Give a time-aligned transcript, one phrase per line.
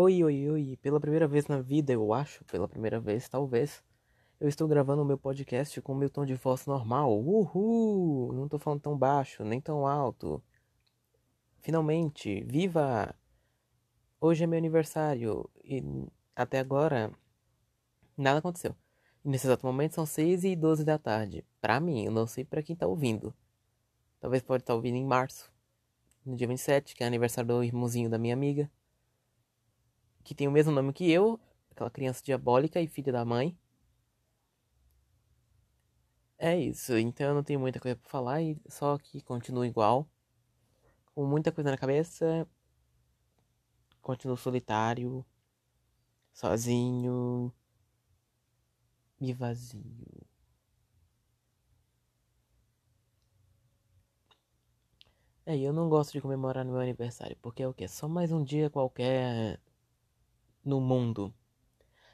[0.00, 0.78] Oi, oi, oi.
[0.80, 3.82] Pela primeira vez na vida, eu acho, pela primeira vez, talvez,
[4.38, 7.18] eu estou gravando o meu podcast com o meu tom de voz normal.
[7.18, 8.32] Uhul!
[8.32, 10.40] Não tô falando tão baixo, nem tão alto.
[11.62, 13.12] Finalmente, viva!
[14.20, 15.82] Hoje é meu aniversário e
[16.36, 17.10] até agora
[18.16, 18.76] nada aconteceu.
[19.24, 21.44] Nesse exato momento são 6 e 12 da tarde.
[21.60, 23.34] Pra mim, eu não sei pra quem tá ouvindo.
[24.20, 25.52] Talvez pode estar ouvindo em março,
[26.24, 28.70] no dia 27, que é aniversário do irmãozinho da minha amiga
[30.28, 33.56] que tem o mesmo nome que eu, aquela criança diabólica e filha da mãe.
[36.36, 40.06] É isso, então eu não tenho muita coisa pra falar, só que continua igual.
[41.14, 42.46] Com muita coisa na cabeça.
[44.02, 45.24] Continuo solitário.
[46.34, 47.50] Sozinho.
[49.20, 50.28] E vazio.
[55.46, 57.88] É, eu não gosto de comemorar no meu aniversário, porque é o que?
[57.88, 59.58] Só mais um dia qualquer
[60.68, 61.34] no mundo.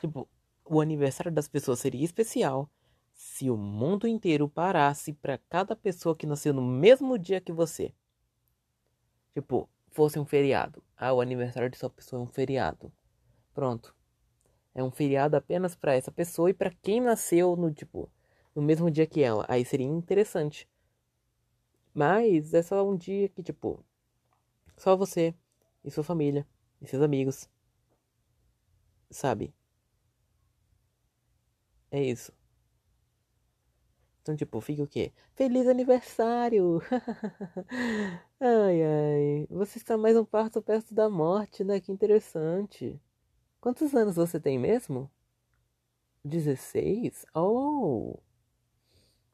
[0.00, 0.28] Tipo,
[0.64, 2.70] o aniversário das pessoas seria especial
[3.12, 7.92] se o mundo inteiro parasse para cada pessoa que nasceu no mesmo dia que você.
[9.34, 10.82] Tipo, fosse um feriado.
[10.96, 12.92] Ah, o aniversário de sua pessoa é um feriado.
[13.52, 13.94] Pronto.
[14.74, 18.10] É um feriado apenas para essa pessoa e para quem nasceu no tipo
[18.54, 19.44] no mesmo dia que ela.
[19.48, 20.68] Aí seria interessante.
[21.92, 23.84] Mas é só um dia que tipo
[24.76, 25.34] só você
[25.84, 26.46] e sua família
[26.80, 27.48] e seus amigos
[29.10, 29.52] Sabe?
[31.90, 32.32] É isso.
[34.22, 35.12] Então, tipo, fica o quê?
[35.34, 36.80] Feliz aniversário!
[38.40, 39.46] ai, ai.
[39.50, 41.80] Você está mais um passo perto da morte, né?
[41.80, 43.00] Que interessante.
[43.60, 45.10] Quantos anos você tem mesmo?
[46.24, 47.26] 16?
[47.34, 48.20] Oh!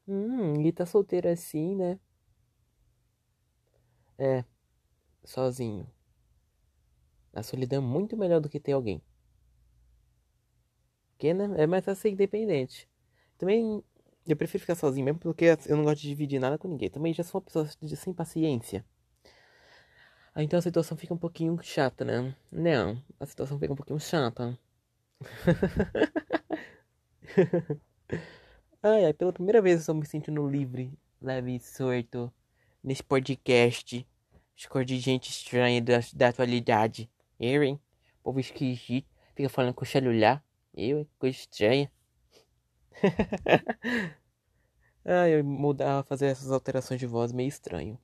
[0.08, 1.98] Hum, e tá solteiro assim, né?
[4.18, 4.44] É,
[5.24, 5.88] sozinho.
[7.34, 9.02] A solidão é muito melhor do que ter alguém.
[11.24, 11.54] Porque, né?
[11.56, 12.86] É mais fácil ser independente.
[13.38, 13.82] Também
[14.26, 16.90] eu prefiro ficar sozinho mesmo porque eu não gosto de dividir nada com ninguém.
[16.90, 18.84] Também já sou uma pessoa sem paciência.
[20.34, 22.36] Aí, então a situação fica um pouquinho chata, né?
[22.52, 24.58] Não, a situação fica um pouquinho chata.
[28.82, 30.92] ai, ai, pela primeira vez eu estou me sentindo livre,
[31.22, 32.30] leve e solto
[32.82, 34.06] nesse podcast.
[34.54, 37.10] Escor de gente estranha da, da atualidade.
[37.40, 37.80] Eu, hein?
[38.22, 39.08] Povo esquisito.
[39.34, 40.43] Fica falando com o celular.
[40.76, 41.90] Eu, coisa estranha.
[45.04, 47.96] ah, eu mudar, fazer essas alterações de voz meio estranho.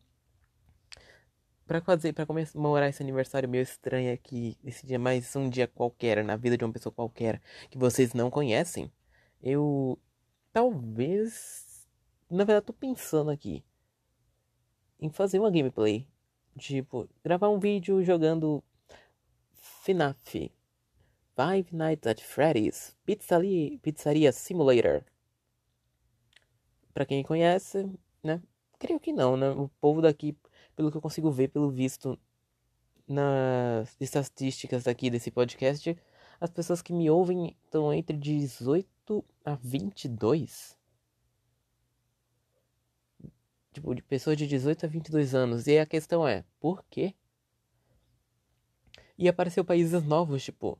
[1.67, 6.23] Pra fazer, para comemorar esse aniversário meio estranho aqui, esse dia mais um dia qualquer,
[6.25, 8.93] na vida de uma pessoa qualquer, que vocês não conhecem,
[9.43, 9.99] eu
[10.53, 11.89] talvez,
[12.31, 13.65] na verdade, tô pensando aqui
[15.01, 16.07] em fazer uma gameplay,
[16.59, 18.63] tipo, gravar um vídeo jogando
[19.83, 20.53] FNAF,
[21.35, 25.05] Five Nights at Freddy's Pizzaria, Pizzaria Simulator.
[26.93, 27.89] Para quem conhece,
[28.23, 28.43] né?
[28.79, 29.51] Creio que não, né?
[29.51, 30.37] O povo daqui,
[30.75, 32.19] pelo que eu consigo ver, pelo visto
[33.07, 35.97] nas estatísticas aqui desse podcast,
[36.41, 40.77] as pessoas que me ouvem estão entre 18 a 22.
[43.73, 45.67] Tipo, de pessoas de 18 a 22 anos.
[45.67, 47.15] E a questão é, por quê?
[49.19, 50.79] E apareceu países novos, tipo,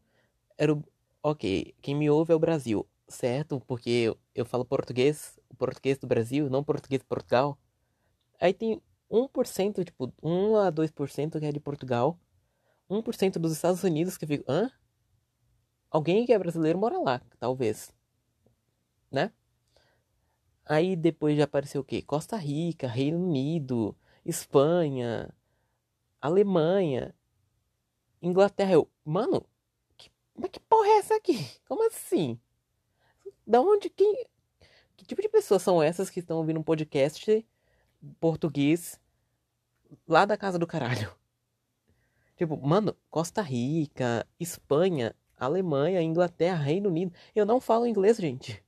[0.61, 0.85] era o.
[1.23, 3.61] Ok, quem me ouve é o Brasil, certo?
[3.67, 7.59] Porque eu, eu falo português, o português do Brasil, não português de Portugal.
[8.41, 12.19] Aí tem 1%, tipo, 1 a 2% que é de Portugal,
[12.91, 14.71] 1% dos Estados Unidos que fico, hã?
[15.91, 17.93] Alguém que é brasileiro mora lá, talvez.
[19.11, 19.33] Né?
[20.65, 22.01] Aí depois já apareceu o quê?
[22.03, 25.35] Costa Rica, Reino Unido, Espanha,
[26.21, 27.15] Alemanha,
[28.23, 28.73] Inglaterra.
[28.73, 29.45] Eu, mano,
[30.41, 31.47] mas que porra é essa aqui?
[31.69, 32.41] Como assim?
[33.47, 34.27] Da onde quem.
[34.97, 37.47] Que tipo de pessoas são essas que estão ouvindo um podcast
[38.19, 38.99] português
[40.09, 41.15] lá da casa do caralho?
[42.37, 47.13] Tipo, mano, Costa Rica, Espanha, Alemanha, Inglaterra, Reino Unido.
[47.35, 48.65] Eu não falo inglês, gente.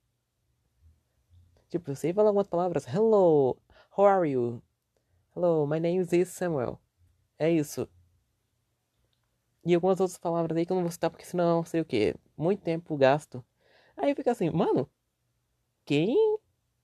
[1.70, 2.86] Tipo, eu sei falar algumas palavras.
[2.86, 3.56] Hello,
[3.96, 4.62] how are you?
[5.34, 6.78] Hello, my name is Samuel.
[7.38, 7.88] É isso.
[9.64, 12.14] E algumas outras palavras aí que eu não vou citar porque senão sei o que.
[12.36, 13.44] Muito tempo gasto.
[13.96, 14.90] Aí fica assim, mano,
[15.84, 16.16] quem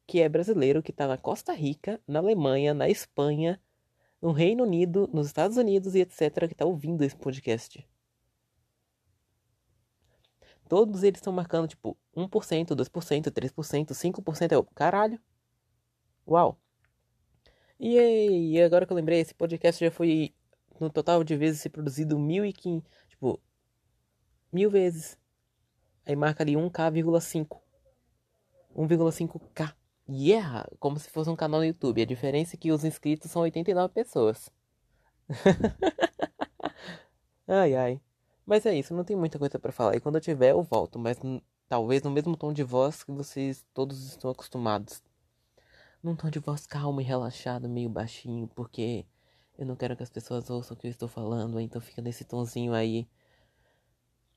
[0.06, 3.60] que é brasileiro que tá na Costa Rica, na Alemanha, na Espanha,
[4.22, 6.48] no Reino Unido, nos Estados Unidos e etc.
[6.48, 7.86] que tá ouvindo esse podcast?
[10.69, 14.52] Todos eles estão marcando tipo 1%, 2%, 3%, 5%.
[14.52, 15.20] É o caralho.
[16.26, 16.58] Uau.
[17.80, 20.34] E, e agora que eu lembrei, esse podcast já foi
[20.80, 23.40] no total de vezes ser produzido 1.500, tipo,
[24.52, 25.19] mil vezes.
[26.06, 27.60] Aí marca ali 1K,5.
[28.75, 29.75] 1,5K.
[30.08, 30.66] Yeah!
[30.78, 32.00] Como se fosse um canal no YouTube.
[32.00, 34.50] A diferença é que os inscritos são 89 pessoas.
[37.46, 38.00] ai, ai.
[38.46, 39.96] Mas é isso, não tem muita coisa para falar.
[39.96, 40.98] E quando eu tiver, eu volto.
[40.98, 41.19] Mas
[41.69, 45.02] talvez no mesmo tom de voz que vocês todos estão acostumados.
[46.02, 48.48] Num tom de voz calmo e relaxado, meio baixinho.
[48.48, 49.04] Porque
[49.58, 51.58] eu não quero que as pessoas ouçam o que eu estou falando.
[51.58, 53.08] Então fica nesse tonzinho aí.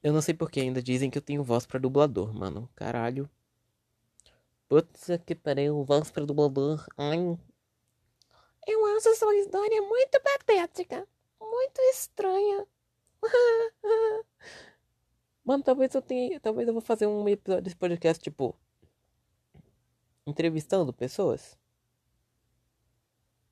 [0.02, 2.68] Eu não sei porque ainda dizem que eu tenho voz para dublador, mano.
[2.76, 3.30] Caralho.
[4.68, 6.84] Putz, que pariu, voz pra dublador.
[6.98, 7.38] Ai.
[8.68, 11.08] Eu acho sua história muito patética.
[11.40, 12.66] Muito estranha.
[15.44, 16.40] Mano, talvez eu tenha.
[16.40, 18.56] Talvez eu vou fazer um episódio desse podcast, tipo.
[20.26, 21.58] Entrevistando pessoas.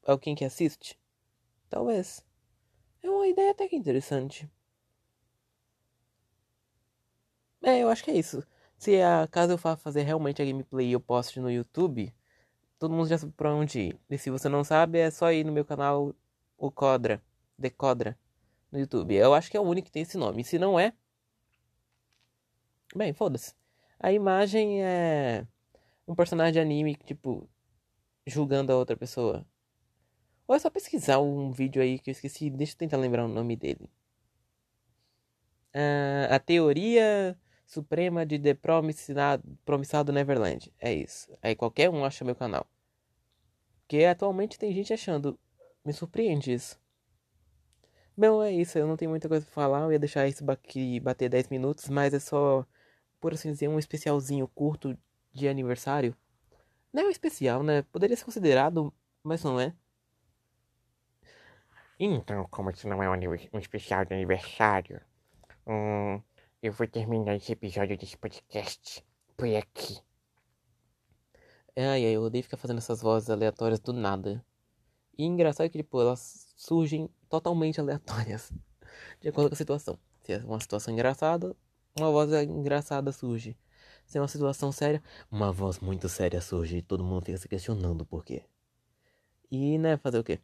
[0.06, 0.98] Alguém que assiste?
[1.69, 2.25] Talvez.
[3.04, 4.50] É uma ideia até que interessante.
[7.62, 8.44] É, eu acho que é isso.
[8.77, 12.13] Se a caso eu vá fazer realmente a gameplay e eu poste no YouTube,
[12.80, 14.00] todo mundo já sabe pra onde ir.
[14.10, 16.16] E se você não sabe, é só ir no meu canal,
[16.57, 17.21] o Codra,
[17.57, 18.18] Decodra,
[18.72, 19.15] no YouTube.
[19.15, 20.44] Eu acho que é o único que tem esse nome.
[20.44, 20.94] Se não é,
[22.95, 23.54] bem, foda-se.
[24.00, 25.45] A imagem é
[26.07, 27.50] um personagem de anime, tipo,
[28.25, 29.45] julgando a outra pessoa.
[30.50, 33.28] Ou é só pesquisar um vídeo aí que eu esqueci, deixa eu tentar lembrar o
[33.28, 33.88] nome dele.
[35.75, 37.38] Uh, a teoria
[37.68, 38.56] Suprema de The
[39.63, 40.74] Promissado Neverland.
[40.80, 41.30] É isso.
[41.40, 42.66] Aí qualquer um acha meu canal.
[43.81, 45.38] Porque atualmente tem gente achando.
[45.86, 46.80] Me surpreende isso.
[48.18, 48.80] Bom, é isso.
[48.80, 49.81] Eu não tenho muita coisa pra falar.
[49.81, 51.88] Eu ia deixar isso aqui bater 10 minutos.
[51.90, 52.66] Mas é só,
[53.19, 54.98] por assim dizer, um especialzinho curto
[55.31, 56.18] de aniversário.
[56.92, 57.84] Não é um especial, né?
[57.84, 58.92] Poderia ser considerado,
[59.24, 59.75] mas não é.
[62.00, 65.01] Então, como isso não é um especial de aniversário,
[65.68, 66.22] hum,
[66.63, 69.06] eu vou terminar esse episódio desse podcast
[69.36, 70.00] por aqui.
[71.75, 74.42] Ai, ai, eu odeio ficar fazendo essas vozes aleatórias do nada.
[75.18, 78.50] E engraçado que, tipo, elas surgem totalmente aleatórias.
[79.19, 80.00] De acordo com a situação.
[80.22, 81.54] Se é uma situação engraçada,
[81.98, 83.57] uma voz engraçada surge.
[84.06, 87.50] Se é uma situação séria, uma voz muito séria surge e todo mundo fica se
[87.50, 88.44] questionando por quê.
[89.51, 90.40] E, né, fazer o quê?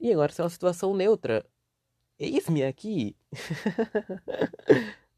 [0.00, 1.44] E agora, se é uma situação neutra,
[2.18, 3.16] eis-me aqui.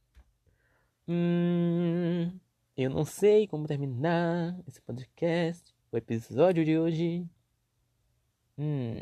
[1.12, 2.38] Hum,
[2.77, 7.29] eu não sei como terminar esse podcast, o episódio de hoje.
[8.56, 8.94] Hum,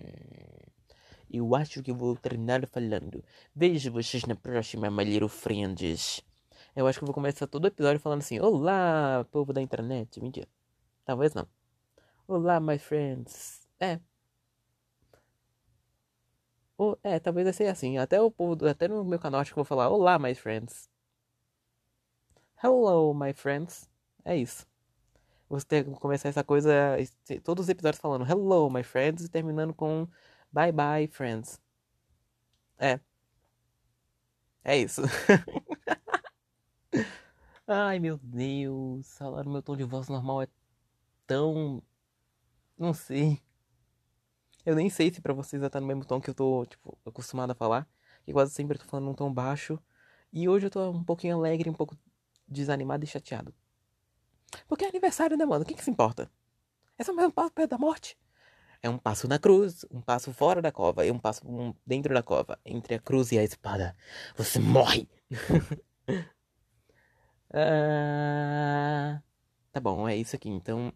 [1.31, 3.23] eu acho que vou terminar falando.
[3.55, 6.23] Vejo vocês na próxima Malheiro Friends.
[6.75, 10.19] Eu acho que vou começar todo o episódio falando assim: Olá, povo da internet.
[10.19, 10.49] Mentira.
[11.05, 11.47] Talvez não.
[12.27, 13.69] Olá, my friends.
[13.79, 14.01] É.
[16.79, 17.99] Oh, é, talvez vai ser assim.
[17.99, 20.89] Até o povo, até no meu canal acho que vou falar: Olá, my friends.
[22.63, 23.89] Hello, my friends.
[24.25, 24.67] É isso.
[25.49, 26.73] Você tem que começar essa coisa,
[27.45, 30.09] todos os episódios falando Hello, my friends, e terminando com
[30.53, 31.61] Bye bye, friends.
[32.79, 33.01] É.
[34.65, 35.03] É isso.
[37.67, 39.17] Ai, meu Deus.
[39.19, 40.49] Falar meu tom de voz normal é
[41.27, 41.83] tão.
[42.79, 43.43] Não sei.
[44.69, 46.99] Eu nem sei se pra vocês já tá no mesmo tom que eu tô, tipo,
[47.07, 47.89] acostumado a falar.
[48.23, 49.83] Que quase sempre eu tô falando num tom baixo.
[50.31, 51.97] E hoje eu tô um pouquinho alegre, um pouco
[52.47, 53.55] desanimado e chateado.
[54.69, 55.63] Porque é aniversário, né, mano?
[55.63, 56.31] O que, que se importa?
[56.99, 58.19] É só mais um passo perto da morte.
[58.83, 61.41] É um passo na cruz, um passo fora da cova e um passo
[61.87, 62.59] dentro da cova.
[62.63, 63.97] Entre a cruz e a espada,
[64.37, 65.09] você morre!
[67.55, 69.23] ah,
[69.73, 70.51] tá bom, é isso aqui.
[70.51, 70.93] Então,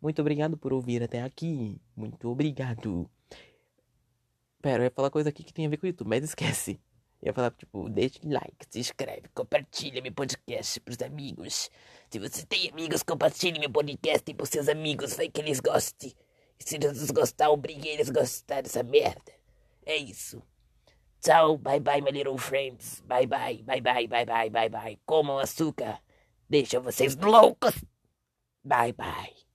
[0.00, 1.80] muito obrigado por ouvir até aqui.
[1.96, 3.08] Muito obrigado.
[4.60, 6.80] Pera, eu ia falar coisa aqui que tem a ver com o YouTube, mas esquece.
[7.22, 11.70] Eu ia falar, tipo, deixa like, se inscreve, compartilha meu podcast pros amigos.
[12.10, 16.12] Se você tem amigos, compartilhe meu podcast pros seus amigos, vai que eles gostem.
[16.58, 19.32] E se eles gostar, obrigue eles a gostar dessa merda.
[19.84, 20.42] É isso.
[21.20, 23.02] Tchau, bye bye, my little friends.
[23.06, 24.98] Bye bye, bye bye, bye bye, bye bye.
[25.06, 26.00] Comam açúcar.
[26.48, 27.74] Deixa vocês loucos.
[28.62, 29.45] Bye bye.